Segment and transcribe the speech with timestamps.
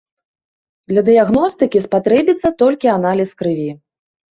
[0.93, 3.73] Для дыягностыкі спатрэбіцца толькі аналіз крыві.